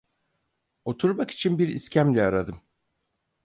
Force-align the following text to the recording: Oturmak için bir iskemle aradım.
Oturmak 0.85 1.31
için 1.31 1.59
bir 1.59 1.67
iskemle 1.67 2.23
aradım. 2.23 2.61